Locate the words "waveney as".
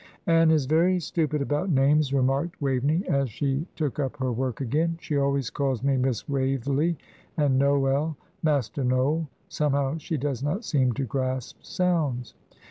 2.59-3.29